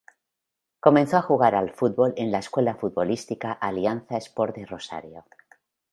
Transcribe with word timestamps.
Comenzó 0.79 1.17
a 1.17 1.21
jugar 1.21 1.53
al 1.53 1.69
fútbol 1.69 2.15
en 2.17 2.31
la 2.31 2.39
escuela 2.39 2.73
futbolística 2.73 3.51
Alianza 3.51 4.17
Sport 4.17 4.55
de 4.55 4.65
Rosario. 4.65 5.25